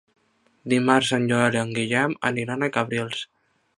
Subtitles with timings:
[0.73, 3.23] Dimarts en Joel i en Guillem aniran a Cabrils.